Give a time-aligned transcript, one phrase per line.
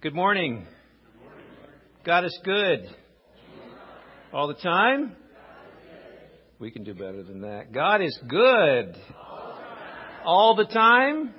[0.00, 0.64] Good morning.
[2.04, 2.88] God is good.
[4.32, 5.16] All the time?
[6.60, 7.72] We can do better than that.
[7.72, 8.96] God is good.
[10.24, 11.34] All the time?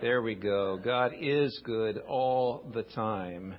[0.00, 0.80] There we go.
[0.82, 3.56] God is good all the time.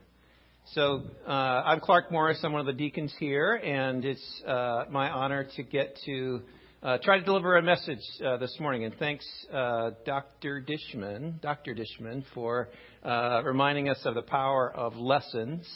[0.74, 2.40] So, uh, I'm Clark Morris.
[2.42, 6.42] I'm one of the deacons here, and it's uh, my honor to get to
[6.86, 8.84] uh, try to deliver a message uh, this morning.
[8.84, 10.62] And thanks, uh, Dr.
[10.62, 11.74] Dishman, Dr.
[11.74, 12.70] Dishman, for
[13.04, 15.68] uh, reminding us of the power of lessons.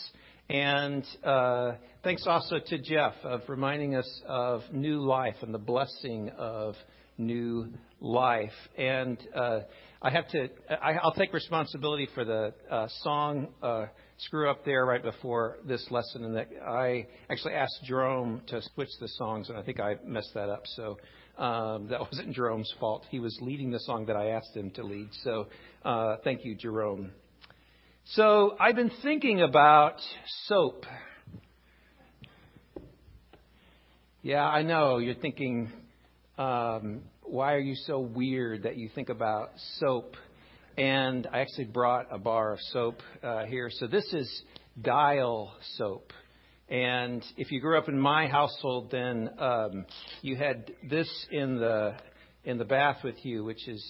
[0.52, 1.72] And uh,
[2.04, 6.76] thanks also to Jeff of reminding us of new life and the blessing of
[7.18, 8.52] new life.
[8.77, 9.62] And uh,
[10.04, 10.49] I have to,
[10.80, 12.54] I, will take responsibility for the
[13.02, 13.48] song
[14.20, 18.90] screw up there right before this lesson, and that I actually asked Jerome to switch
[19.00, 20.64] the songs, and I think I messed that up.
[20.76, 20.98] So
[21.38, 23.05] um, that wasn't Jerome's fault.
[23.10, 25.10] He was leading the song that I asked him to lead.
[25.24, 25.48] So
[25.84, 27.12] uh, thank you, Jerome.
[28.13, 29.96] So I've been thinking about
[30.46, 30.86] soap.
[34.21, 35.71] Yeah, I know you're thinking,
[36.38, 40.15] um, why are you so weird that you think about soap?
[40.80, 43.70] And I actually brought a bar of soap uh, here.
[43.70, 44.44] So this is
[44.82, 46.13] Dial soap.
[46.70, 49.86] And if you grew up in my household, then um,
[50.21, 51.98] you had this in the
[52.46, 53.86] in the bath with you, which is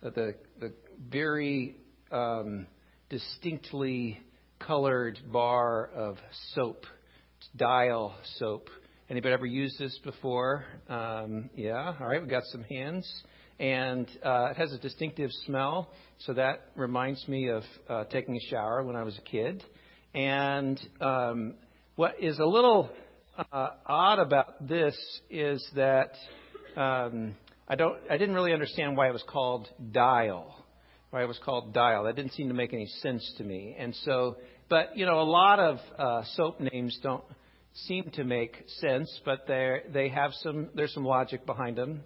[0.00, 0.72] the the
[1.10, 1.74] very
[2.12, 2.68] um,
[3.10, 4.20] distinctly
[4.60, 6.18] colored bar of
[6.54, 6.84] soap,
[7.56, 8.68] Dial soap.
[9.10, 10.66] Anybody ever used this before?
[10.88, 11.94] Um, yeah.
[11.98, 13.10] All right, we got some hands
[13.58, 15.90] and uh, it has a distinctive smell.
[16.18, 19.64] So that reminds me of uh, taking a shower when I was a kid.
[20.14, 21.54] And um,
[21.96, 22.90] what is a little
[23.52, 24.96] uh, odd about this
[25.30, 26.12] is that
[26.76, 27.34] um,
[27.68, 30.54] I don't, I didn't really understand why it was called dial.
[31.10, 32.04] Why it was called dial.
[32.04, 33.74] That didn't seem to make any sense to me.
[33.78, 34.36] And so,
[34.68, 37.24] but you know, a lot of uh, soap names don't
[37.86, 40.68] seem to make sense, but they they have some.
[40.74, 42.02] There's some logic behind them.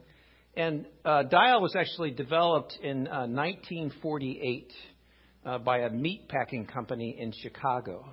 [0.54, 4.72] And uh, Dial was actually developed in uh, 1948
[5.44, 8.04] uh, by a meat packing company in Chicago.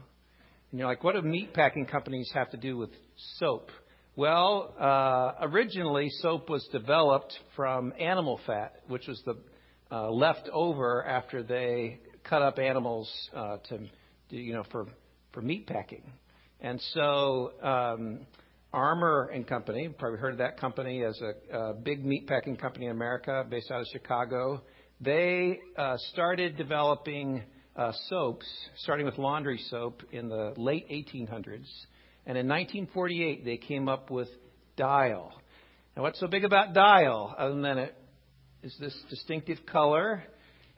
[0.72, 2.92] And you're like, what do meat packing companies have to do with
[3.38, 3.72] soap?
[4.16, 9.36] Well, uh, originally soap was developed from animal fat, which was the
[9.92, 13.80] uh, left over after they cut up animals uh, to,
[14.30, 14.88] you know, for
[15.34, 16.04] for meat packing.
[16.62, 18.20] And so um,
[18.72, 22.91] Armour and Company, probably heard of that company as a, a big meatpacking company in
[22.91, 24.62] America based out of Chicago.
[25.02, 27.41] They uh, started developing
[27.75, 28.46] uh, soaps,
[28.78, 31.68] starting with laundry soap in the late 1800s.
[32.28, 34.28] And in 1948, they came up with
[34.78, 35.34] Dial.
[35.97, 37.96] Now, what's so big about Dial, other than it
[38.62, 40.24] is this distinctive color?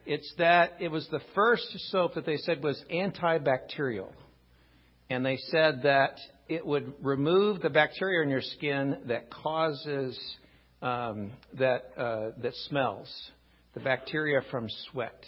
[0.06, 4.14] It's that it was the first soap that they said was antibacterial.
[5.10, 6.16] And they said that
[6.52, 10.20] it would remove the bacteria in your skin that causes
[10.82, 13.10] um, that uh, that smells,
[13.74, 15.24] the bacteria from sweat.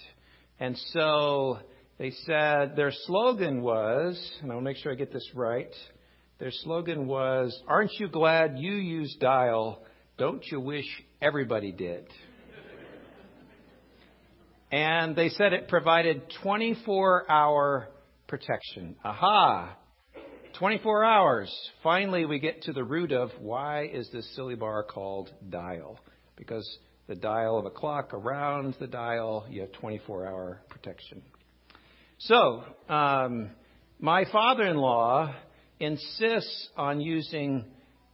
[0.59, 1.59] And so
[1.97, 5.73] they said their slogan was, and I'll make sure I get this right.
[6.39, 9.81] Their slogan was, "Aren't you glad you use Dial?
[10.17, 10.85] Don't you wish
[11.21, 12.05] everybody did?"
[14.73, 17.87] and they said it provided 24-hour
[18.27, 18.95] protection.
[19.05, 19.77] Aha!
[20.53, 21.71] 24 hours.
[21.81, 25.99] Finally, we get to the root of why is this silly bar called dial?
[26.35, 26.67] Because
[27.07, 31.21] the dial of a clock around the dial, you have 24 hour protection.
[32.19, 33.49] So, um,
[33.99, 35.33] my father in law
[35.79, 37.65] insists on using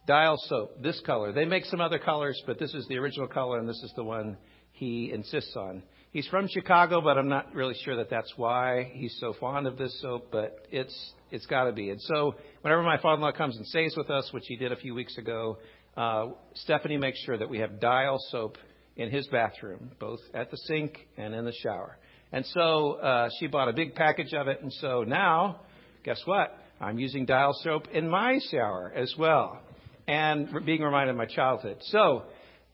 [0.06, 1.32] dial soap, this color.
[1.32, 4.04] They make some other colors, but this is the original color, and this is the
[4.04, 4.38] one
[4.72, 5.82] he insists on.
[6.10, 9.76] He's from Chicago, but I'm not really sure that that's why he's so fond of
[9.76, 11.90] this soap, but it's it's got to be.
[11.90, 14.94] And so, whenever my father-in-law comes and stays with us, which he did a few
[14.94, 15.58] weeks ago,
[15.96, 18.56] uh, Stephanie makes sure that we have Dial soap
[18.96, 21.98] in his bathroom, both at the sink and in the shower.
[22.32, 25.60] And so uh, she bought a big package of it, and so now,
[26.04, 26.56] guess what?
[26.80, 29.60] I'm using Dial soap in my shower as well,
[30.06, 31.78] and being reminded of my childhood.
[31.80, 32.24] So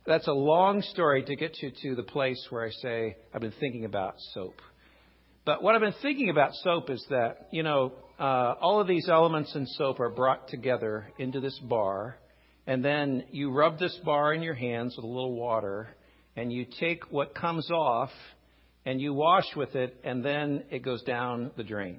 [0.06, 3.54] that's a long story to get you to the place where I say I've been
[3.58, 4.60] thinking about soap.
[5.46, 9.08] But what I've been thinking about soap is that, you know, uh, all of these
[9.08, 12.18] elements in soap are brought together into this bar,
[12.66, 15.88] and then you rub this bar in your hands with a little water,
[16.34, 18.10] and you take what comes off
[18.84, 21.98] and you wash with it, and then it goes down the drain.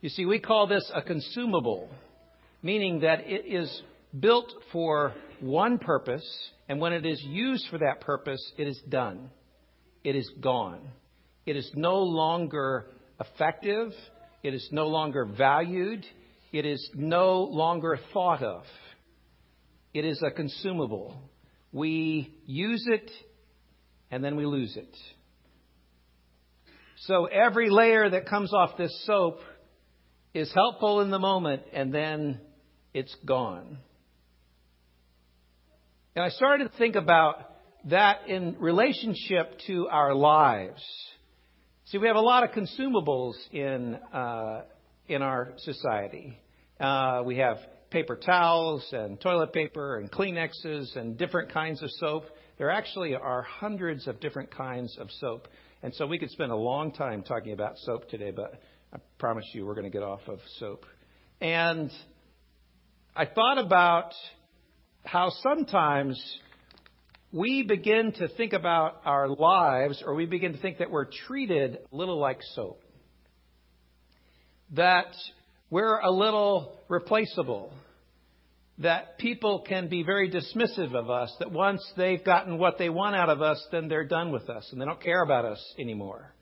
[0.00, 1.88] You see, we call this a consumable,
[2.60, 3.82] meaning that it is
[4.18, 6.26] built for one purpose,
[6.68, 9.30] and when it is used for that purpose, it is done.
[10.02, 10.80] It is gone.
[11.50, 12.86] It is no longer
[13.18, 13.92] effective.
[14.44, 16.06] It is no longer valued.
[16.52, 18.62] It is no longer thought of.
[19.92, 21.20] It is a consumable.
[21.72, 23.10] We use it
[24.12, 24.96] and then we lose it.
[26.98, 29.40] So every layer that comes off this soap
[30.32, 32.40] is helpful in the moment and then
[32.94, 33.78] it's gone.
[36.14, 37.56] And I started to think about
[37.86, 40.80] that in relationship to our lives.
[41.90, 44.62] See, we have a lot of consumables in uh,
[45.08, 46.38] in our society.
[46.78, 47.56] Uh, we have
[47.90, 52.26] paper towels and toilet paper and Kleenexes and different kinds of soap.
[52.58, 55.48] There actually are hundreds of different kinds of soap.
[55.82, 58.62] And so we could spend a long time talking about soap today, but
[58.94, 60.86] I promise you we're going to get off of soap.
[61.40, 61.90] And
[63.16, 64.12] I thought about
[65.04, 66.22] how sometimes
[67.32, 71.78] we begin to think about our lives or we begin to think that we're treated
[71.92, 72.82] a little like soap.
[74.72, 75.14] That
[75.70, 77.72] we're a little replaceable.
[78.78, 81.32] That people can be very dismissive of us.
[81.38, 84.68] That once they've gotten what they want out of us, then they're done with us
[84.72, 86.34] and they don't care about us anymore.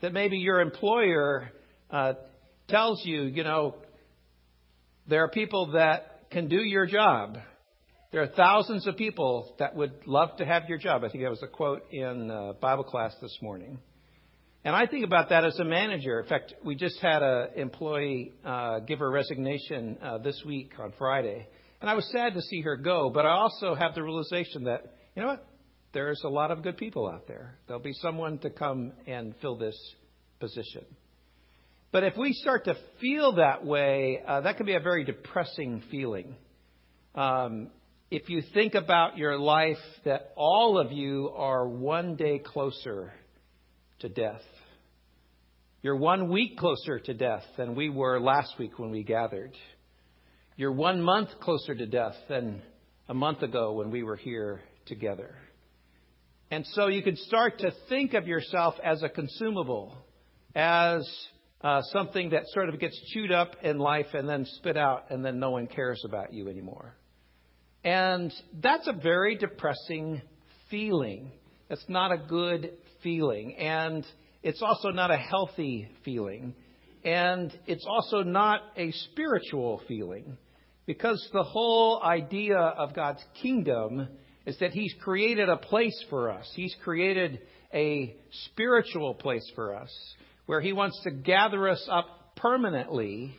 [0.00, 1.50] That maybe your employer
[1.90, 2.14] uh,
[2.68, 3.76] tells you, you know,
[5.08, 7.36] there are people that can do your job
[8.14, 11.02] there are thousands of people that would love to have your job.
[11.02, 13.80] I think that was a quote in uh, Bible class this morning.
[14.64, 16.20] And I think about that as a manager.
[16.20, 20.92] In fact, we just had an employee uh, give her resignation uh, this week on
[20.96, 21.48] Friday.
[21.80, 24.94] And I was sad to see her go, but I also have the realization that,
[25.16, 25.44] you know what?
[25.92, 27.58] There's a lot of good people out there.
[27.66, 29.76] There'll be someone to come and fill this
[30.38, 30.84] position.
[31.90, 35.82] But if we start to feel that way, uh, that can be a very depressing
[35.90, 36.36] feeling.
[37.16, 37.70] Um,
[38.14, 43.12] if you think about your life, that all of you are one day closer
[43.98, 44.40] to death.
[45.82, 49.50] You're one week closer to death than we were last week when we gathered.
[50.56, 52.62] You're one month closer to death than
[53.08, 55.34] a month ago when we were here together.
[56.52, 59.92] And so you could start to think of yourself as a consumable,
[60.54, 61.04] as
[61.62, 65.24] uh, something that sort of gets chewed up in life and then spit out, and
[65.24, 66.94] then no one cares about you anymore.
[67.84, 68.32] And
[68.62, 70.22] that's a very depressing
[70.70, 71.30] feeling.
[71.68, 72.72] It's not a good
[73.02, 73.56] feeling.
[73.56, 74.06] And
[74.42, 76.54] it's also not a healthy feeling.
[77.04, 80.38] And it's also not a spiritual feeling.
[80.86, 84.08] Because the whole idea of God's kingdom
[84.46, 86.50] is that He's created a place for us.
[86.54, 87.40] He's created
[87.72, 88.16] a
[88.50, 89.90] spiritual place for us
[90.46, 93.34] where He wants to gather us up permanently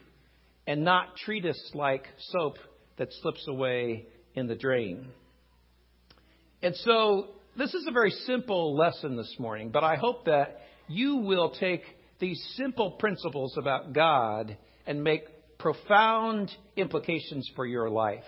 [0.68, 2.58] and not treat us like soap
[2.98, 5.08] that slips away in the drain.
[6.62, 7.28] And so
[7.58, 11.84] this is a very simple lesson this morning, but I hope that you will take
[12.20, 15.24] these simple principles about God and make
[15.58, 18.24] profound implications for your life,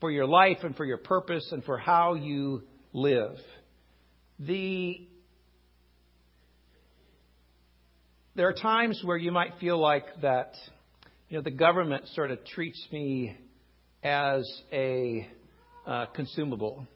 [0.00, 2.62] for your life and for your purpose and for how you
[2.92, 3.36] live.
[4.38, 5.08] The
[8.36, 10.54] there are times where you might feel like that,
[11.28, 13.36] you know, the government sort of treats me
[14.04, 15.26] as a
[15.86, 16.86] uh, consumable.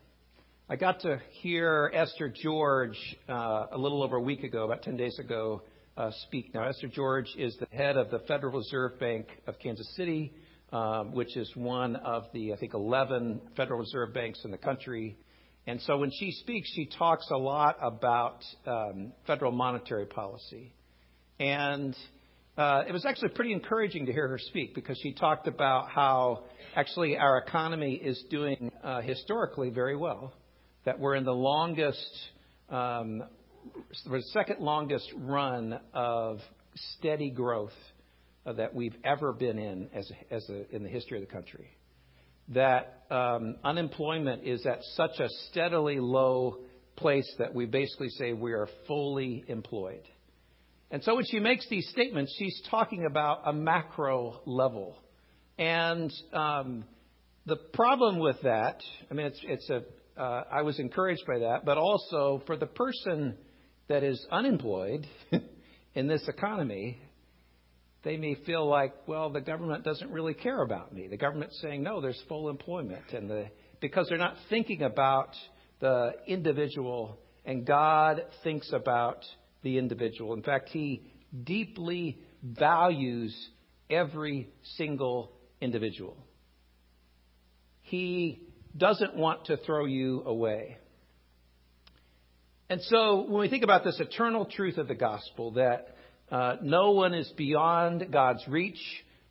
[0.69, 4.99] I got to hear Esther George uh, a little over a week ago, about 10
[4.99, 5.63] days ago,
[5.97, 6.53] uh, speak.
[6.53, 10.35] Now, Esther George is the head of the Federal Reserve Bank of Kansas City,
[10.71, 15.17] um, which is one of the, I think, 11 Federal Reserve banks in the country.
[15.67, 20.75] And so when she speaks, she talks a lot about um, federal monetary policy.
[21.41, 21.97] And
[22.59, 26.43] uh, it was actually pretty encouraging to hear her speak because she talked about how
[26.75, 30.35] actually our economy is doing uh, historically very well.
[30.85, 32.05] That we're in the longest,
[32.69, 33.23] um,
[34.11, 36.41] the second longest run of
[36.97, 37.73] steady growth
[38.45, 41.69] uh, that we've ever been in as, as a, in the history of the country.
[42.49, 46.59] That um, unemployment is at such a steadily low
[46.97, 50.03] place that we basically say we are fully employed.
[50.91, 54.97] And so when she makes these statements, she's talking about a macro level.
[55.59, 56.85] And um,
[57.47, 58.81] the problem with that,
[59.11, 59.83] I mean, it's, it's a,
[60.21, 63.37] uh, I was encouraged by that, but also for the person
[63.89, 65.07] that is unemployed
[65.95, 66.99] in this economy,
[68.05, 71.09] they may feel like, well, the government doesn't really care about me.
[71.09, 73.13] The government's saying, no, there's full employment.
[73.13, 73.49] And the,
[73.81, 75.35] because they're not thinking about
[75.81, 79.25] the individual, and God thinks about
[79.63, 80.35] the individual.
[80.35, 81.03] In fact, he
[81.45, 83.35] deeply values
[83.91, 86.17] every single individual.
[87.83, 88.43] He
[88.77, 90.79] doesn't want to throw you away.
[92.71, 95.95] And so when we think about this eternal truth of the gospel, that
[96.31, 98.83] Uh, no one is beyond God's reach.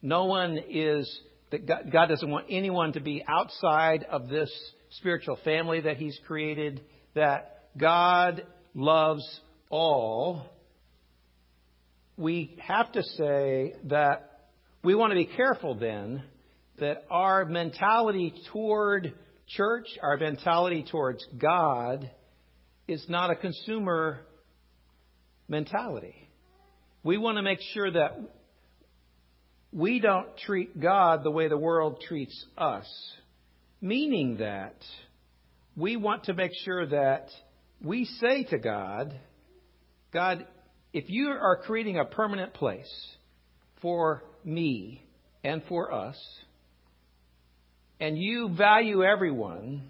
[0.02, 4.50] No one is that God, God doesn't want anyone to be outside of this
[4.90, 6.82] spiritual family that He's created.
[7.14, 9.24] That God loves
[9.70, 10.46] all.
[12.18, 14.50] We have to say that
[14.84, 16.24] we want to be careful then
[16.80, 19.14] that our mentality toward
[19.48, 22.10] church, our mentality towards God,
[22.88, 24.22] is not a consumer
[25.48, 26.30] mentality.
[27.04, 28.20] We want to make sure that
[29.72, 32.88] we don't treat God the way the world treats us,
[33.82, 34.76] meaning that
[35.76, 37.30] we want to make sure that
[37.82, 39.20] we say to God,
[40.14, 40.46] God,
[40.94, 42.90] if you are creating a permanent place
[43.82, 45.04] for me
[45.44, 46.18] and for us,
[48.00, 49.90] and you value everyone,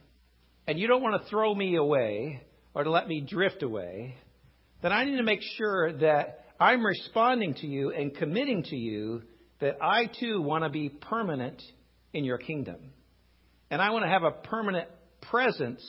[0.66, 2.42] and you don't want to throw me away
[2.74, 4.16] or to let me drift away,
[4.82, 9.24] then I need to make sure that I'm responding to you and committing to you
[9.60, 11.62] that I too want to be permanent
[12.14, 12.78] in your kingdom.
[13.70, 14.88] And I want to have a permanent
[15.22, 15.84] presence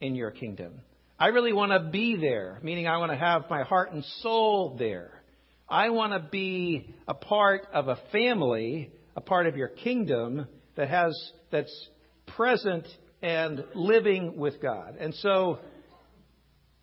[0.00, 0.80] in your kingdom.
[1.20, 4.76] I really want to be there, meaning I want to have my heart and soul
[4.78, 5.22] there.
[5.68, 10.46] I want to be a part of a family, a part of your kingdom
[10.76, 11.14] that has
[11.52, 11.88] that's
[12.26, 12.86] present
[13.20, 14.96] and living with God.
[14.98, 15.58] And so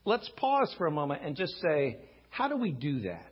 [0.06, 1.98] let's pause for a moment and just say,
[2.30, 3.32] how do we do that?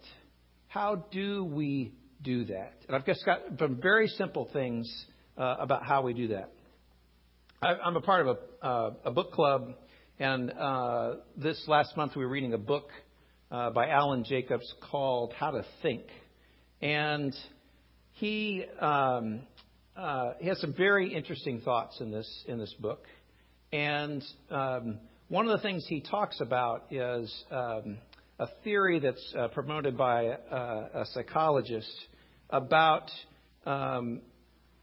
[0.70, 1.94] How do we
[2.24, 2.74] do that?
[2.88, 4.92] And I've just got some very simple things
[5.38, 6.52] uh, about how we do that.
[7.62, 9.76] I, am a part of a, uh, a book club,
[10.20, 12.88] and uh, this last month we were reading a book
[13.52, 16.04] uh, by Alan Jacobs called How to Think.
[16.82, 17.36] And
[18.14, 19.42] he um,
[19.98, 23.06] uh, he has some very interesting thoughts in this in this book,
[23.74, 27.98] and um, one of the things he talks about is um,
[28.40, 30.58] a theory that's uh, promoted by a,
[30.94, 31.94] a psychologist
[32.50, 33.10] about
[33.66, 34.22] um,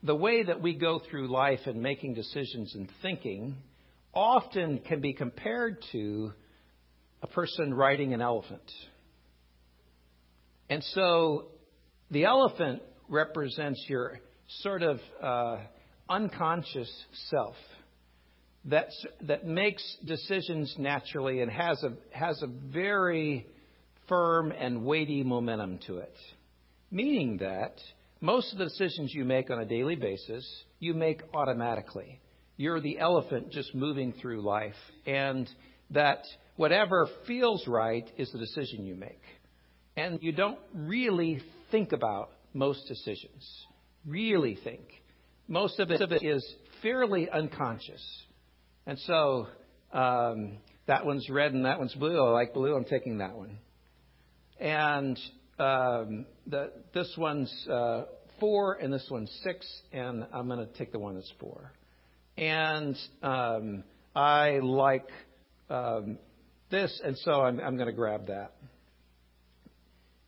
[0.03, 3.57] the way that we go through life and making decisions and thinking
[4.15, 6.33] often can be compared to
[7.23, 8.71] a person riding an elephant.
[10.69, 11.49] And so
[12.11, 14.21] the elephant represents your
[14.61, 15.59] sort of uh,
[16.09, 16.91] unconscious
[17.31, 17.57] self
[18.67, 18.89] that
[19.23, 23.47] that makes decisions naturally and has a has a very
[24.09, 26.15] firm and weighty momentum to it.
[26.91, 27.75] Meaning that
[28.21, 30.47] most of the decisions you make on a daily basis,
[30.79, 32.21] you make automatically.
[32.63, 35.51] You're the elephant just moving through life and
[35.91, 36.23] that
[36.55, 39.21] whatever feels right is the decision you make.
[39.97, 41.43] And you don't really
[41.73, 43.67] think about most decisions
[44.07, 44.83] really think.
[45.49, 48.01] Most of it is fairly unconscious.
[48.87, 49.49] And so
[49.93, 52.17] um, that one's red and that one's blue.
[52.25, 52.77] I like blue.
[52.77, 53.59] I'm taking that one.
[54.61, 55.19] And
[55.59, 58.03] um, the, this one's uh,
[58.39, 61.73] four and this one's six, and I'm going to take the one that's four.
[62.43, 63.85] And um,
[64.17, 65.07] I like
[65.71, 66.19] um,
[66.73, 68.53] this, and so I'm, I'm going to grab that.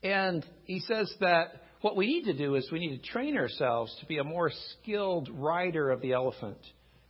[0.04, 3.96] And he says that what we need to do is we need to train ourselves
[3.98, 6.58] to be a more skilled rider of the elephant,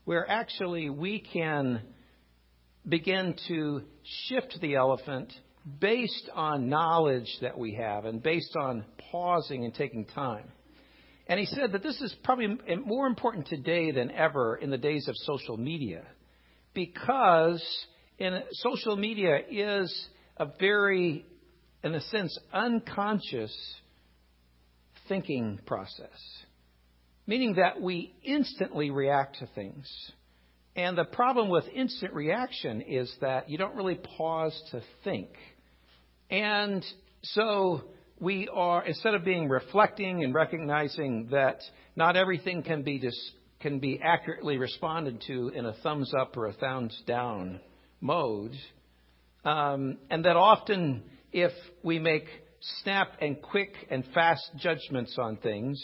[0.06, 1.82] where actually we can
[2.88, 3.82] begin to
[4.28, 5.30] shift the elephant
[5.80, 10.50] based on knowledge that we have and based on pausing and taking time.
[11.26, 15.08] And he said that this is probably more important today than ever in the days
[15.08, 16.02] of social media
[16.74, 17.64] because
[18.18, 21.24] in social media is a very,
[21.82, 23.56] in a sense, unconscious
[25.08, 26.08] thinking process,
[27.26, 29.90] meaning that we instantly react to things.
[30.76, 35.28] And the problem with instant reaction is that you don't really pause to think.
[36.30, 36.84] And
[37.22, 37.84] so
[38.20, 41.60] we are, instead of being reflecting and recognizing that
[41.96, 43.18] not everything can be dis,
[43.60, 47.60] can be accurately responded to in a thumbs up or a thumbs down
[48.00, 48.54] mode,
[49.44, 51.02] um, and that often
[51.32, 51.52] if
[51.82, 52.26] we make
[52.82, 55.80] snap and quick and fast judgments on things.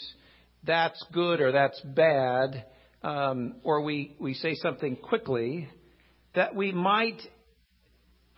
[0.63, 2.65] That's good or that's bad.
[3.03, 5.69] Um, or we, we say something quickly
[6.35, 7.19] that we might,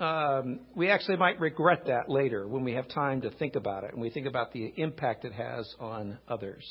[0.04, 3.94] um, we actually might regret that later when we have time to think about it
[3.94, 6.66] and we think about the impact it has on others.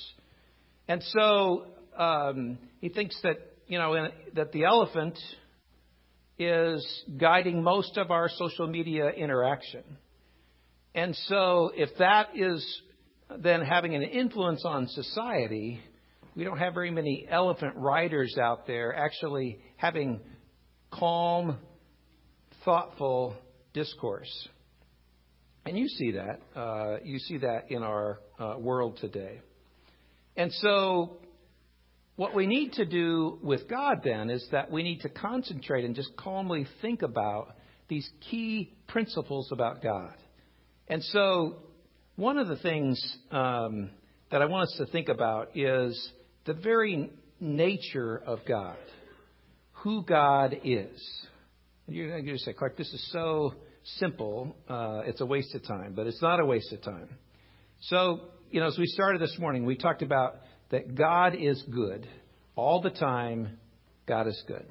[0.87, 5.19] And so um, he thinks that, you know, that the elephant
[6.39, 9.85] is guiding most of our social media interaction.
[10.95, 12.83] And so, if that is
[13.39, 15.81] then having an influence on society,
[16.35, 20.21] we don't have very many elephant riders out there actually having
[20.91, 21.57] calm,
[22.65, 23.37] thoughtful
[23.73, 24.49] discourse.
[25.65, 26.41] And you see that.
[26.57, 29.41] Uh, you see that in our uh, world today.
[30.37, 31.19] And so,
[32.17, 35.95] what we need to do with God then is that we need to concentrate and
[35.95, 37.55] just calmly think about
[37.89, 40.15] these key principles about God.
[40.89, 41.57] And so,
[42.17, 43.01] one of the things
[43.31, 43.91] um,
[44.31, 46.11] that I want us to think about is
[46.45, 48.77] the very nature of God,
[49.73, 51.01] who God is.
[51.89, 53.55] You're say, Clark, this is so
[53.99, 57.09] simple, uh, it's a waste of time, but it's not a waste of time.
[57.83, 58.21] So,
[58.51, 60.37] you know, as we started this morning, we talked about
[60.71, 62.09] that God is good.
[62.55, 63.59] All the time,
[64.07, 64.65] God is good.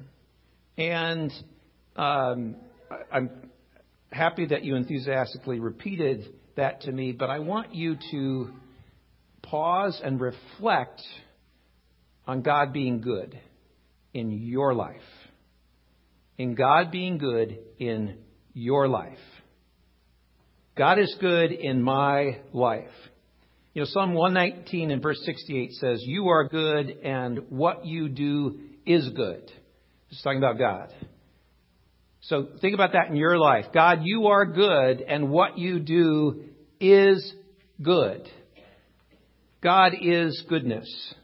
[0.78, 1.30] And
[1.96, 2.56] um,
[3.12, 3.50] I'm
[4.10, 8.50] happy that you enthusiastically repeated that to me, but I want you to
[9.42, 11.02] pause and reflect
[12.26, 13.38] on God being good
[14.14, 15.00] in your life.
[16.42, 18.18] In God being good in
[18.52, 19.16] your life.
[20.76, 22.90] God is good in my life.
[23.74, 28.58] You know, Psalm 119 and verse 68 says, You are good and what you do
[28.84, 29.52] is good.
[30.10, 30.92] It's talking about God.
[32.22, 33.66] So think about that in your life.
[33.72, 36.42] God, you are good and what you do
[36.80, 37.34] is
[37.80, 38.28] good.
[39.62, 41.14] God is goodness.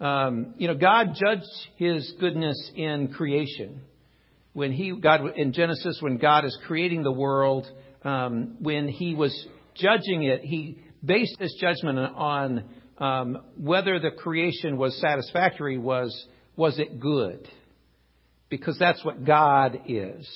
[0.00, 3.80] Um, you know, God judged his goodness in creation
[4.52, 7.70] when he God in Genesis when God is creating the world,
[8.04, 12.64] um, when he was judging it, he based his judgment on
[12.98, 15.78] um, whether the creation was satisfactory.
[15.78, 16.26] Was
[16.56, 17.48] was it good?
[18.48, 20.28] Because that's what God is.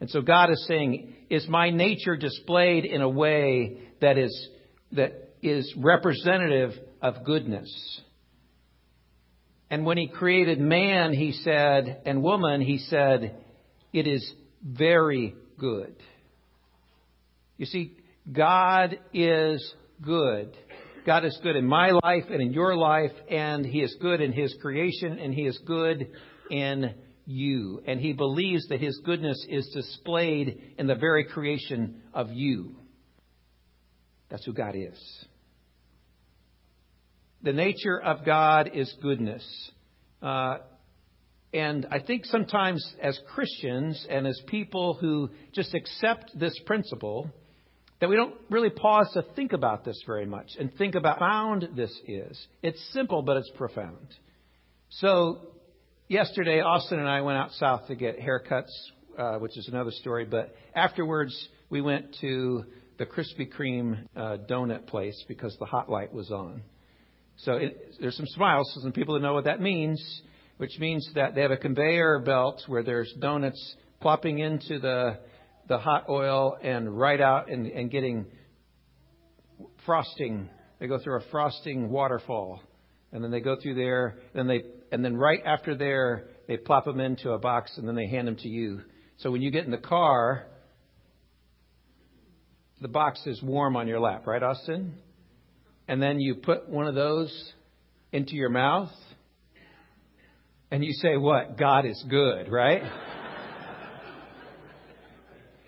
[0.00, 4.48] And so God is saying, is my nature displayed in a way that is
[4.92, 6.72] that is representative
[7.02, 8.00] of goodness?
[9.70, 13.36] And when he created man, he said, and woman, he said,
[13.98, 15.96] it is very good.
[17.56, 17.96] You see,
[18.30, 20.56] God is good.
[21.06, 24.32] God is good in my life and in your life, and He is good in
[24.32, 26.08] His creation, and He is good
[26.50, 26.94] in
[27.26, 27.82] you.
[27.86, 32.76] And He believes that His goodness is displayed in the very creation of you.
[34.28, 35.26] That's who God is.
[37.42, 39.70] The nature of God is goodness.
[40.20, 40.58] Uh,
[41.52, 47.30] and I think sometimes as Christians and as people who just accept this principle,
[48.00, 51.56] that we don't really pause to think about this very much and think about how
[51.56, 52.46] profound this is.
[52.62, 54.14] It's simple, but it's profound.
[54.90, 55.40] So,
[56.06, 58.70] yesterday, Austin and I went out south to get haircuts,
[59.18, 61.34] uh, which is another story, but afterwards,
[61.70, 62.64] we went to
[62.98, 66.62] the Krispy Kreme uh, donut place because the hot light was on.
[67.38, 70.22] So, it, there's some smiles, so some people that know what that means
[70.58, 75.18] which means that they have a conveyor belt where there's donuts plopping into the
[75.68, 78.26] the hot oil and right out and, and getting
[79.84, 80.48] frosting.
[80.80, 82.60] They go through a frosting waterfall,
[83.12, 84.16] and then they go through there.
[84.34, 87.94] And they and then right after there, they plop them into a box, and then
[87.94, 88.80] they hand them to you.
[89.18, 90.46] So when you get in the car,
[92.80, 94.94] the box is warm on your lap, right, Austin?
[95.86, 97.52] And then you put one of those
[98.12, 98.90] into your mouth,
[100.70, 101.56] and you say, what?
[101.56, 102.82] God is good, right?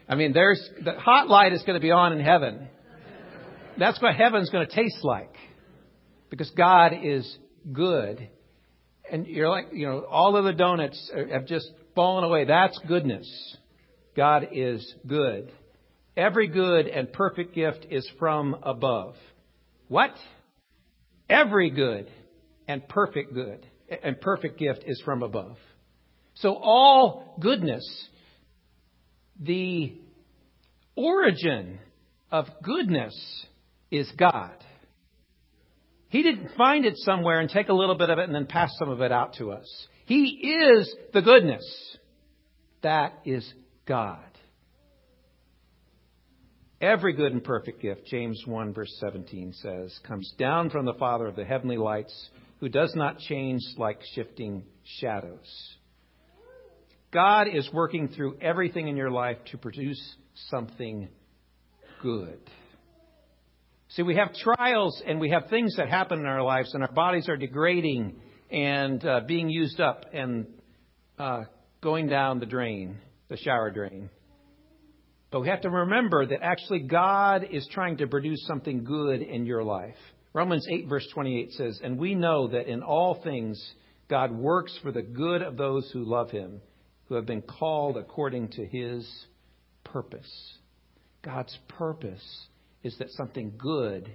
[0.08, 2.68] I mean, there's the hot light is going to be on in heaven.
[3.78, 5.34] That's what heaven's going to taste like.
[6.28, 7.38] Because God is
[7.72, 8.28] good.
[9.10, 12.44] And you're like, you know, all of the donuts have just fallen away.
[12.44, 13.56] That's goodness.
[14.16, 15.50] God is good.
[16.16, 19.14] Every good and perfect gift is from above.
[19.88, 20.10] What?
[21.28, 22.10] Every good
[22.68, 23.66] and perfect good
[24.02, 25.56] and perfect gift is from above.
[26.34, 27.84] So all goodness,
[29.40, 29.94] the
[30.94, 31.78] origin
[32.30, 33.46] of goodness
[33.90, 34.52] is God.
[36.08, 38.70] He didn't find it somewhere and take a little bit of it and then pass
[38.78, 39.86] some of it out to us.
[40.06, 41.64] He is the goodness.
[42.82, 43.52] That is
[43.86, 44.18] God.
[46.80, 51.26] Every good and perfect gift, James 1 verse 17 says, comes down from the Father
[51.26, 54.64] of the heavenly lights who does not change like shifting
[55.00, 55.76] shadows.
[57.12, 60.00] God is working through everything in your life to produce
[60.50, 61.08] something
[62.02, 62.38] good.
[63.88, 66.92] See, we have trials and we have things that happen in our lives, and our
[66.92, 68.20] bodies are degrading
[68.50, 70.46] and uh, being used up and
[71.18, 71.42] uh,
[71.82, 74.10] going down the drain, the shower drain.
[75.32, 79.46] But we have to remember that actually God is trying to produce something good in
[79.46, 79.96] your life.
[80.32, 83.60] Romans 8, verse 28 says, And we know that in all things
[84.08, 86.60] God works for the good of those who love him,
[87.06, 89.08] who have been called according to his
[89.84, 90.30] purpose.
[91.22, 92.46] God's purpose
[92.82, 94.10] is that something good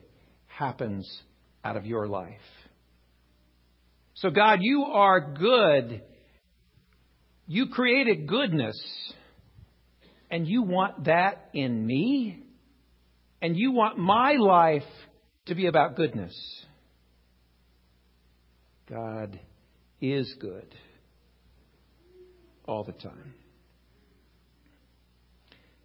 [0.48, 1.22] happens
[1.64, 2.40] out of your life.
[4.16, 6.02] So, God, you are good.
[7.48, 8.80] You created goodness,
[10.32, 12.44] and you want that in me,
[13.42, 14.84] and you want my life
[15.46, 16.36] to be about goodness.
[18.90, 19.40] God
[20.02, 20.68] is good
[22.66, 23.34] all the time.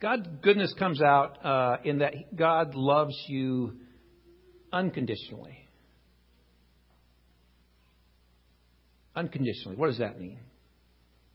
[0.00, 3.74] God's goodness comes out uh, in that God loves you
[4.72, 5.58] unconditionally.
[9.14, 9.76] Unconditionally.
[9.76, 10.38] What does that mean?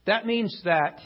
[0.05, 0.99] That means that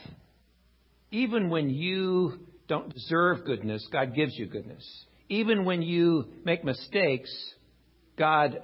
[1.11, 4.85] even when you don't deserve goodness, God gives you goodness.
[5.29, 7.29] Even when you make mistakes,
[8.17, 8.63] God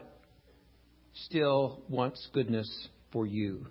[1.13, 2.67] still wants goodness
[3.13, 3.67] for you.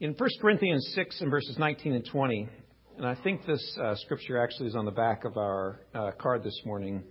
[0.00, 2.48] In 1 Corinthians 6 and verses 19 and 20,
[2.96, 6.42] and I think this uh, scripture actually is on the back of our uh, card
[6.42, 7.04] this morning.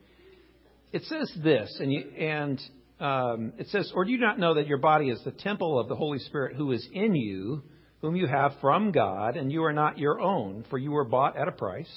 [0.91, 2.61] It says this, and, you, and
[2.99, 5.87] um, it says, Or do you not know that your body is the temple of
[5.87, 7.63] the Holy Spirit who is in you,
[8.01, 11.37] whom you have from God, and you are not your own, for you were bought
[11.37, 11.87] at a price?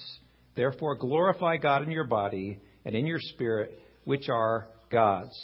[0.54, 5.36] Therefore, glorify God in your body and in your spirit, which are God's.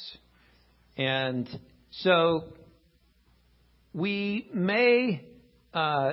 [0.97, 1.49] And
[1.91, 2.45] so,
[3.93, 5.25] we may
[5.73, 6.13] uh,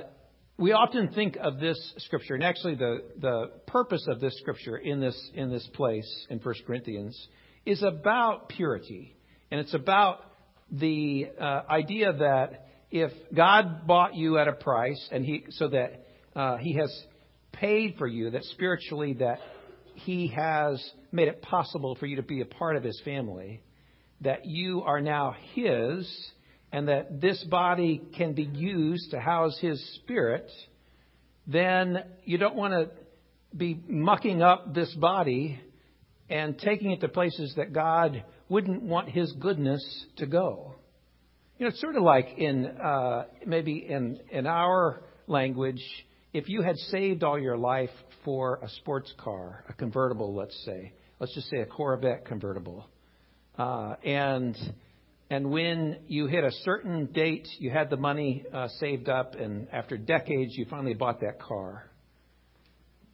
[0.58, 5.02] we often think of this scripture, and actually the, the purpose of this scripture in
[5.02, 7.28] this, in this place in 1 Corinthians
[7.66, 9.18] is about purity.
[9.52, 10.22] And it's about
[10.72, 16.06] the uh, idea that if God bought you at a price, and he, so that
[16.36, 16.90] uh, He has
[17.56, 19.40] paid for you, that spiritually that
[19.96, 23.62] He has made it possible for you to be a part of His family,
[24.22, 26.10] that you are now His,
[26.72, 30.50] and that this body can be used to house His Spirit,
[31.48, 32.90] then you don't want to
[33.56, 35.60] be mucking up this body
[36.30, 40.76] and taking it to places that God wouldn't want His goodness to go.
[41.58, 45.82] You know, it's sort of like in uh, maybe in in our language,
[46.36, 47.90] if you had saved all your life
[48.26, 52.90] for a sports car, a convertible, let's say, let's just say a Corvette convertible,
[53.58, 54.58] uh, and
[55.30, 59.70] and when you hit a certain date, you had the money uh, saved up, and
[59.72, 61.90] after decades, you finally bought that car.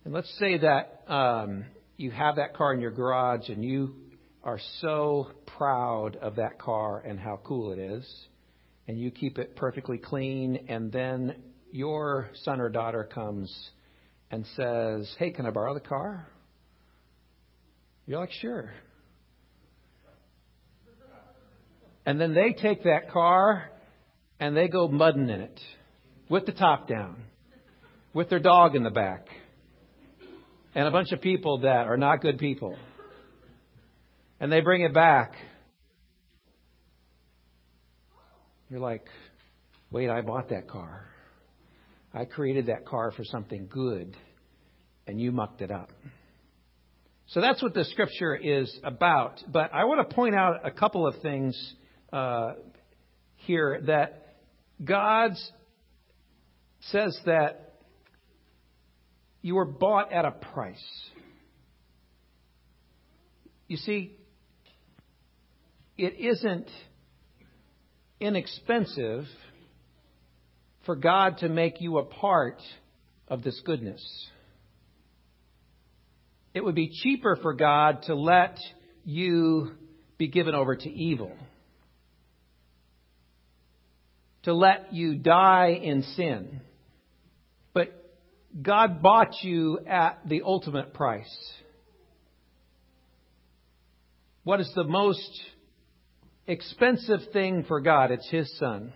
[0.04, 1.66] And let's say that um,
[1.98, 3.98] you have that car in your garage, and you
[4.44, 8.12] are so proud of that car and how cool it is,
[8.88, 11.36] and you keep it perfectly clean, and then
[11.72, 13.52] your son or daughter comes
[14.30, 16.28] and says, Hey, can I borrow the car?
[18.06, 18.72] You're like, Sure.
[22.06, 23.70] And then they take that car
[24.40, 25.60] and they go mudding in it
[26.30, 27.24] with the top down,
[28.14, 29.28] with their dog in the back,
[30.74, 32.76] and a bunch of people that are not good people.
[34.40, 35.34] And they bring it back.
[38.72, 39.06] You're like,
[39.92, 41.11] wait, I bought that car.
[42.14, 44.16] I created that car for something good,
[45.08, 45.92] and you mucked it up.
[47.28, 49.42] So that's what the scripture is about.
[49.50, 51.76] But I want to point out a couple of things
[52.12, 52.54] uh,
[53.38, 54.36] here that
[54.84, 55.32] God
[56.82, 57.76] says that
[59.42, 60.78] you were bought at a price.
[63.68, 64.18] You see,
[65.98, 66.70] it isn't
[68.20, 69.26] inexpensive
[70.86, 72.62] for God to make you a part
[73.28, 74.04] of this goodness.
[76.54, 78.58] It would be cheaper for God to let
[79.06, 79.72] you
[80.18, 81.32] be given over to evil
[84.44, 86.62] to let you die in sin.
[87.74, 87.90] But
[88.60, 91.54] God bought you at the ultimate price.
[94.44, 95.42] What is the most
[96.48, 98.12] expensive thing for God?
[98.12, 98.94] It's His Son.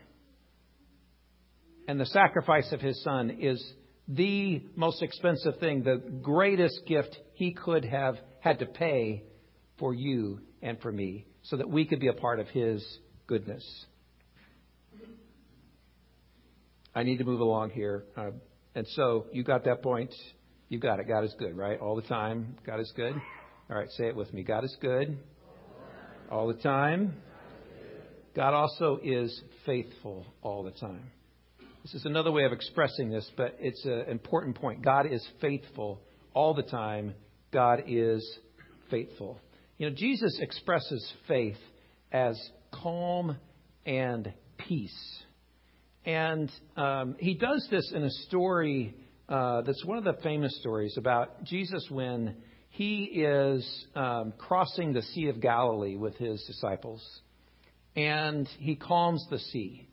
[1.88, 3.64] And the sacrifice of His Son is
[4.08, 9.24] the most expensive thing, the greatest gift He could have had to pay
[9.78, 12.84] for you and for me, so that we could be a part of His
[13.28, 13.64] goodness.
[16.94, 18.06] I need to move along here.
[18.16, 18.32] Uh,
[18.74, 20.14] and so you got that point.
[20.70, 21.08] You got it.
[21.08, 21.80] God is good, right?
[21.80, 22.58] All the time.
[22.66, 23.14] God is good.
[23.70, 24.44] All right, say it with me.
[24.44, 25.18] God is good.
[26.32, 27.16] All the time.
[28.36, 31.12] God also is faithful all the time.
[31.86, 34.82] This is another way of expressing this, but it's an important point.
[34.82, 36.02] God is faithful
[36.34, 37.14] all the time.
[37.54, 38.28] God is
[38.90, 39.40] faithful.
[39.78, 41.60] You know, Jesus expresses faith
[42.12, 43.38] as calm
[43.86, 45.22] and peace.
[46.06, 48.96] And um, he does this in a story
[49.30, 52.38] uh, that's one of the famous stories about Jesus when
[52.70, 57.04] he is um, crossing the Sea of Galilee with his disciples,
[57.96, 59.88] and he calms the sea.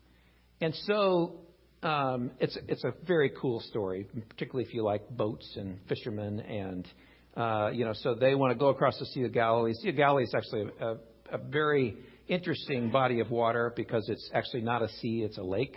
[0.59, 1.41] And so
[1.83, 6.87] um, it's it's a very cool story, particularly if you like boats and fishermen, and
[7.35, 9.73] uh, you know, so they want to go across the Sea of Galilee.
[9.73, 10.97] Sea of Galilee is actually a, a,
[11.33, 15.75] a very interesting body of water because it's actually not a sea; it's a lake.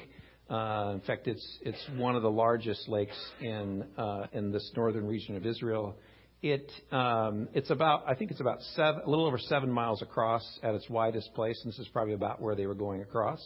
[0.49, 5.07] Uh, in fact, it's it's one of the largest lakes in uh, in this northern
[5.07, 5.97] region of Israel.
[6.40, 10.45] It um, it's about I think it's about seven, a little over seven miles across
[10.62, 11.61] at its widest place.
[11.64, 13.40] And this is probably about where they were going across,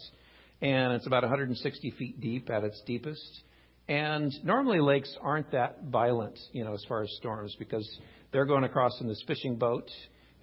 [0.61, 3.43] and it's about 160 feet deep at its deepest.
[3.87, 7.89] And normally lakes aren't that violent, you know, as far as storms because
[8.31, 9.89] they're going across in this fishing boat.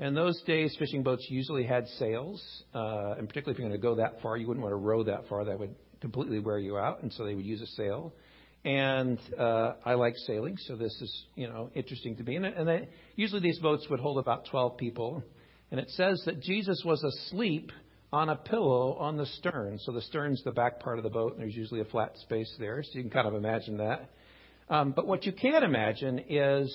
[0.01, 2.43] And those days, fishing boats usually had sails,
[2.75, 5.03] uh, and particularly if you're going to go that far, you wouldn't want to row
[5.05, 5.45] that far.
[5.45, 8.13] That would completely wear you out, and so they would use a sail
[8.65, 12.37] and uh, I like sailing, so this is you know interesting to me.
[12.37, 15.23] And, and they, usually these boats would hold about 12 people,
[15.71, 17.71] and it says that Jesus was asleep
[18.13, 19.79] on a pillow on the stern.
[19.85, 22.53] So the stern's the back part of the boat, and there's usually a flat space
[22.59, 24.11] there, so you can kind of imagine that.
[24.71, 26.75] Um, but what you can't imagine is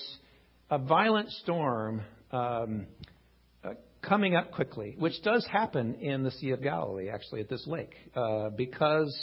[0.70, 2.86] a violent storm um,
[3.64, 7.66] uh, coming up quickly, which does happen in the Sea of Galilee, actually, at this
[7.66, 9.14] lake, uh, because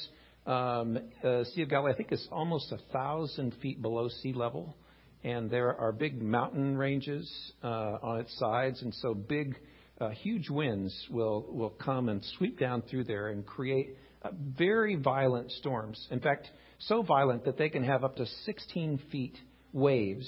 [0.46, 4.76] um, uh, sea of Galilee, I think, is almost a thousand feet below sea level,
[5.24, 7.30] and there are big mountain ranges
[7.64, 7.68] uh,
[8.02, 9.56] on its sides, and so big,
[10.02, 14.96] uh, huge winds will will come and sweep down through there and create uh, very
[14.96, 16.08] violent storms.
[16.10, 19.38] In fact, so violent that they can have up to 16 feet
[19.72, 20.28] waves.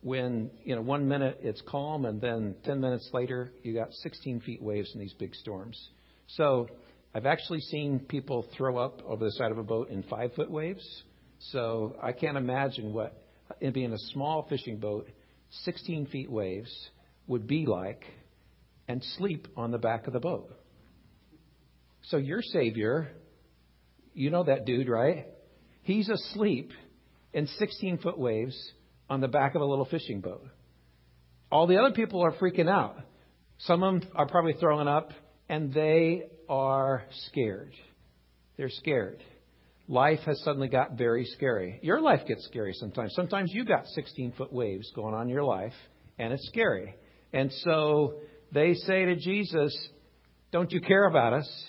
[0.00, 4.40] When you know one minute it's calm, and then 10 minutes later you got 16
[4.40, 5.78] feet waves in these big storms.
[6.28, 6.68] So
[7.14, 10.50] I've actually seen people throw up over the side of a boat in five foot
[10.50, 10.86] waves.
[11.50, 13.14] So I can't imagine what,
[13.60, 15.08] in being a small fishing boat,
[15.64, 16.70] 16 feet waves
[17.26, 18.02] would be like
[18.88, 20.50] and sleep on the back of the boat.
[22.02, 23.08] So your Savior,
[24.14, 25.26] you know that dude, right?
[25.82, 26.72] He's asleep
[27.32, 28.56] in 16 foot waves
[29.08, 30.44] on the back of a little fishing boat.
[31.50, 32.96] All the other people are freaking out.
[33.58, 35.12] Some of them are probably throwing up,
[35.48, 37.72] and they are scared.
[38.56, 39.22] They're scared.
[39.88, 41.78] Life has suddenly got very scary.
[41.82, 43.14] Your life gets scary sometimes.
[43.14, 45.74] Sometimes you got 16 foot waves going on in your life,
[46.18, 46.96] and it's scary.
[47.32, 48.18] And so
[48.52, 49.76] they say to Jesus,
[50.52, 51.64] Don't you care about us?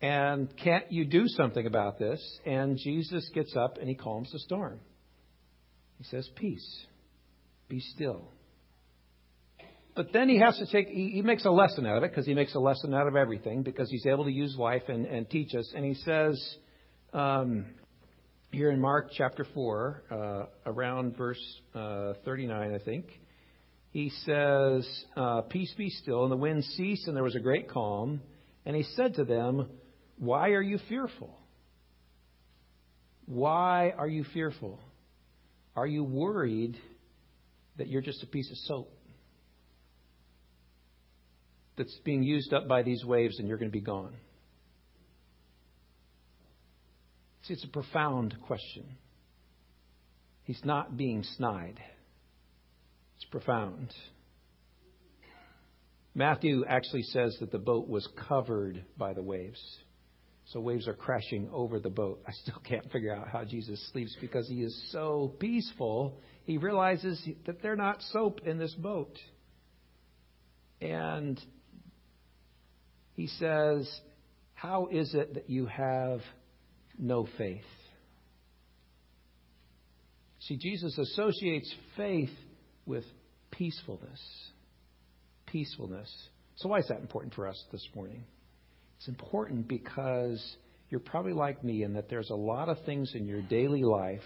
[0.00, 2.20] And can't you do something about this?
[2.44, 4.80] And Jesus gets up and he calms the storm.
[5.98, 6.84] He says, Peace,
[7.68, 8.28] be still.
[9.96, 12.26] But then he has to take, he, he makes a lesson out of it because
[12.26, 15.30] he makes a lesson out of everything because he's able to use life and, and
[15.30, 15.72] teach us.
[15.74, 16.56] And he says
[17.12, 17.66] um,
[18.50, 21.40] here in Mark chapter 4, uh, around verse
[21.74, 23.06] uh, 39, I think,
[23.94, 26.24] he says, uh, Peace be still.
[26.24, 28.20] And the wind ceased, and there was a great calm.
[28.66, 29.70] And he said to them,
[30.18, 31.38] Why are you fearful?
[33.24, 34.78] Why are you fearful?
[35.74, 36.76] Are you worried
[37.78, 38.90] that you're just a piece of soap?
[41.76, 44.14] that's being used up by these waves and you're going to be gone?
[47.42, 48.84] See, it's a profound question.
[50.44, 51.80] He's not being snide.
[53.24, 53.94] It's profound.
[56.14, 59.60] Matthew actually says that the boat was covered by the waves.
[60.46, 62.22] So waves are crashing over the boat.
[62.28, 66.20] I still can't figure out how Jesus sleeps because he is so peaceful.
[66.44, 69.18] He realizes that they're not soap in this boat.
[70.82, 71.40] And
[73.14, 73.90] he says,
[74.52, 76.20] How is it that you have
[76.98, 77.64] no faith?
[80.40, 82.28] See, Jesus associates faith
[82.86, 83.04] with
[83.50, 84.20] peacefulness.
[85.46, 86.12] Peacefulness.
[86.56, 88.24] So, why is that important for us this morning?
[88.98, 90.56] It's important because
[90.88, 94.20] you're probably like me in that there's a lot of things in your daily life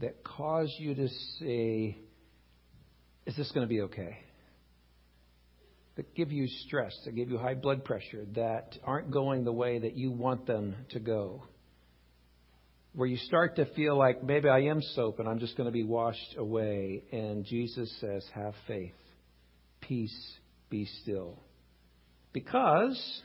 [0.00, 1.98] that cause you to say,
[3.26, 4.18] Is this going to be okay?
[5.96, 9.78] that give you stress, that give you high blood pressure, that aren't going the way
[9.78, 11.42] that you want them to go.
[12.94, 15.72] Where you start to feel like maybe I am soap and I'm just going to
[15.72, 17.04] be washed away.
[17.10, 18.92] And Jesus says, Have faith.
[19.80, 20.34] Peace,
[20.68, 21.38] be still.
[22.32, 23.22] Because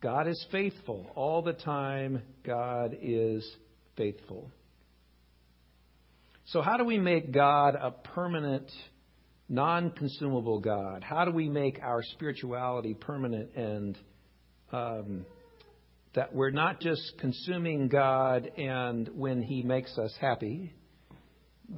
[0.00, 1.10] God is faithful.
[1.14, 3.48] All the time, God is
[3.96, 4.50] faithful.
[6.46, 8.70] So, how do we make God a permanent
[9.48, 11.02] non consumable God?
[11.02, 13.98] How do we make our spirituality permanent and
[14.72, 15.26] um,
[16.14, 20.72] that we're not just consuming God and when He makes us happy,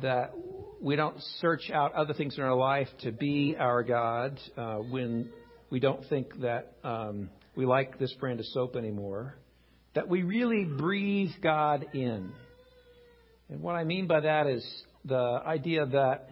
[0.00, 0.32] that
[0.80, 5.30] we don't search out other things in our life to be our God uh, when
[5.68, 9.34] we don't think that um, we like this brand of soap anymore.
[9.94, 12.32] That we really breathe God in.
[13.48, 14.64] And what I mean by that is
[15.04, 16.30] the idea that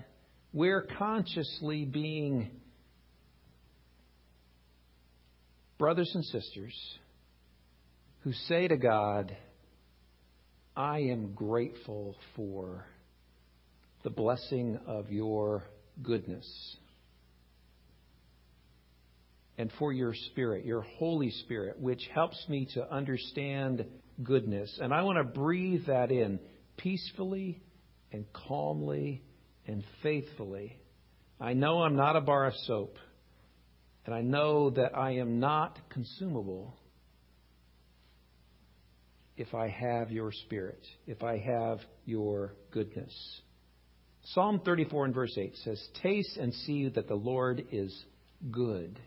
[0.53, 2.51] we're consciously being
[5.79, 6.75] brothers and sisters
[8.21, 9.37] who say to God,
[10.77, 12.87] I am grateful for
[14.05, 15.65] the blessing of your
[16.03, 16.77] goodness
[19.59, 23.85] and for your Spirit, your Holy Spirit, which helps me to understand
[24.23, 24.79] goodness.
[24.81, 26.39] And I want to breathe that in
[26.77, 27.61] peacefully
[28.13, 29.23] and calmly
[29.67, 30.79] and faithfully.
[31.41, 32.97] I know I'm not a bar of soap,
[34.07, 36.78] and I know that I am not consumable
[39.39, 43.15] if I have your Spirit, if I have your goodness.
[44.35, 48.05] Psalm 34 and verse 8 says, Taste and see that the Lord is
[48.51, 48.99] good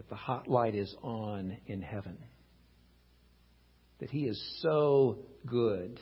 [0.00, 2.16] that the hot light is on in heaven.
[3.98, 6.00] That he is so good.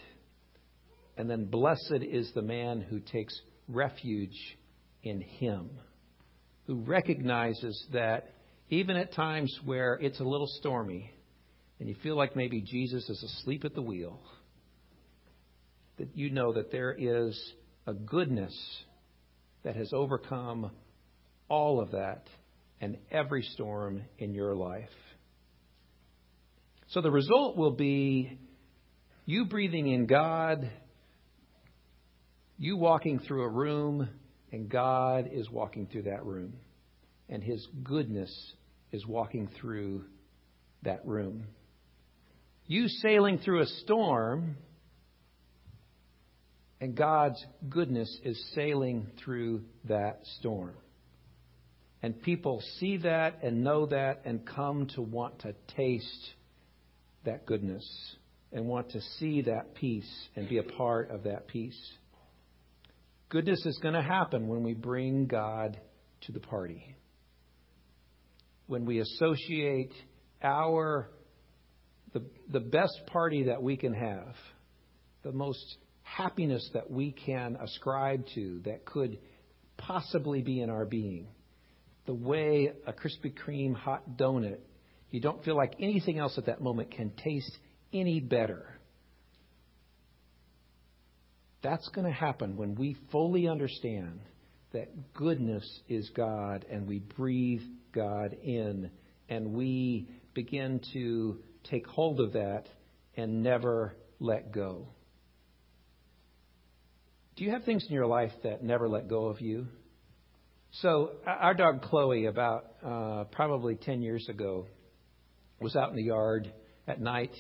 [1.17, 3.35] And then blessed is the man who takes
[3.67, 4.57] refuge
[5.03, 5.71] in him,
[6.69, 8.35] who recognizes that
[8.71, 11.11] even at times where it's a little stormy
[11.81, 14.21] and you feel like maybe Jesus is asleep at the wheel,
[15.99, 17.39] that you know that there is
[17.87, 18.57] a goodness
[19.65, 20.71] that has overcome
[21.49, 22.27] all of that
[22.81, 24.89] and every storm in your life.
[26.89, 28.39] So the result will be
[29.27, 30.71] you breathing in God,
[32.57, 34.09] you walking through a room,
[34.53, 36.55] and God is walking through that room.
[37.29, 38.31] And His goodness
[38.91, 40.05] is walking through
[40.83, 41.45] that room.
[42.71, 44.59] You sailing through a storm,
[46.83, 50.75] and God's goodness is sailing through that storm.
[52.03, 56.29] And people see that and know that and come to want to taste
[57.25, 57.87] that goodness
[58.53, 61.81] and want to see that peace and be a part of that peace.
[63.31, 65.81] Goodness is going to happen when we bring God
[66.27, 66.95] to the party.
[68.67, 69.93] When we associate
[70.43, 71.09] our
[72.13, 74.35] the, the best party that we can have,
[75.23, 79.19] the most happiness that we can ascribe to that could
[79.77, 81.29] possibly be in our being
[82.09, 84.57] the way a Krispy Kreme hot donut,
[85.11, 87.55] you don't feel like anything else at that moment can taste
[87.93, 88.65] any better.
[91.63, 94.21] That's going to happen when we fully understand
[94.73, 97.63] that goodness is God and we breathe
[97.95, 98.91] God in
[99.29, 102.65] and we begin to take hold of that
[103.17, 104.89] and never let go.
[107.37, 109.67] Do you have things in your life that never let go of you?
[110.73, 114.67] So our dog Chloe, about uh, probably 10 years ago,
[115.61, 116.53] was out in the yard
[116.87, 117.35] at night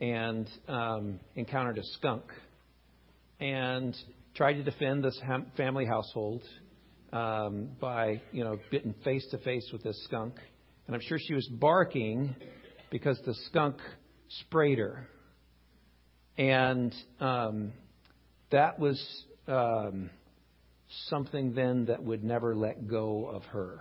[0.00, 2.24] and um, encountered a skunk
[3.38, 3.96] and
[4.34, 5.20] tried to defend this
[5.56, 6.42] family household
[7.12, 10.34] um, by, you know, getting face to face with this skunk.
[10.86, 12.34] And I'm sure she was barking
[12.90, 13.76] because the skunk
[14.40, 15.08] sprayed her.
[16.36, 17.72] And um,
[18.50, 19.00] that was
[19.46, 20.10] um,
[21.08, 23.80] something then that would never let go of her.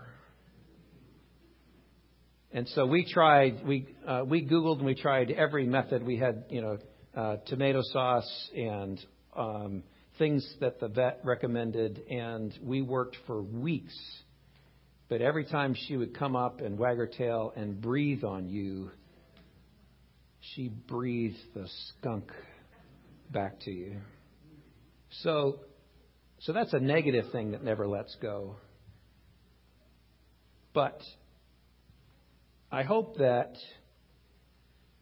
[2.51, 6.03] And so we tried, we, uh, we Googled and we tried every method.
[6.03, 6.77] We had, you know,
[7.15, 8.99] uh, tomato sauce and
[9.35, 9.83] um,
[10.17, 13.95] things that the vet recommended, and we worked for weeks.
[15.09, 18.91] But every time she would come up and wag her tail and breathe on you,
[20.39, 22.31] she breathes the skunk
[23.31, 23.97] back to you.
[25.21, 25.59] So
[26.41, 28.55] so that's a negative thing that never lets go.
[30.73, 31.01] But
[32.71, 33.55] I hope that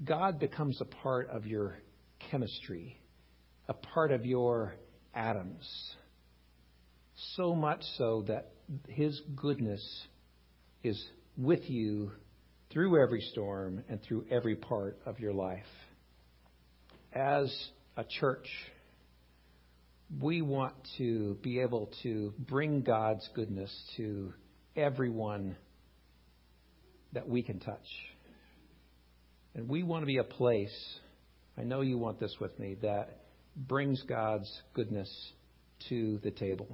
[0.04, 1.78] God becomes a part of your
[2.32, 2.99] chemistry,
[3.68, 4.76] a part of your
[5.14, 5.68] atoms.
[7.36, 8.51] So much so that
[8.88, 9.84] His goodness
[10.84, 11.03] is
[11.38, 12.12] with you
[12.78, 15.65] through every storm and through every part of your life.
[17.11, 17.51] As
[17.97, 18.47] a church,
[20.21, 24.32] we want to be able to bring God's goodness to
[24.75, 25.55] everyone
[27.13, 27.88] that we can touch.
[29.55, 30.99] And we want to be a place,
[31.57, 33.21] I know you want this with me, that
[33.55, 35.11] brings God's goodness
[35.89, 36.67] to the table.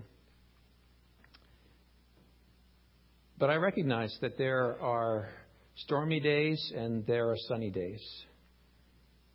[3.37, 5.29] But I recognize that there are
[5.75, 8.01] stormy days and there are sunny days.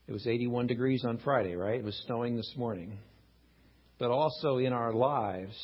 [0.07, 1.79] It was 81 degrees on Friday, right?
[1.79, 2.99] It was snowing this morning.
[3.99, 5.57] But also in our lives,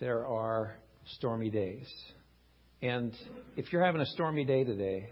[0.00, 0.76] there are
[1.16, 1.86] stormy days.
[2.80, 3.12] And
[3.56, 5.10] if you're having a stormy day today,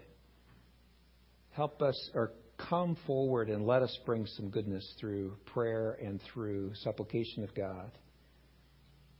[1.51, 2.31] help us or
[2.69, 7.91] come forward and let us bring some goodness through prayer and through supplication of God.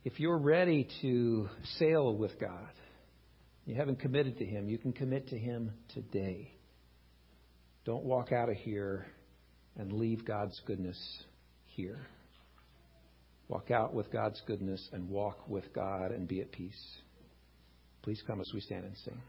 [0.04, 1.48] If you're ready to
[1.78, 2.70] sail with God,
[3.68, 6.54] you haven't committed to Him, you can commit to Him today.
[7.84, 9.06] Don't walk out of here
[9.76, 10.98] and leave God's goodness
[11.66, 11.98] here.
[13.46, 16.82] Walk out with God's goodness and walk with God and be at peace.
[18.00, 19.20] Please come as we stand and sing.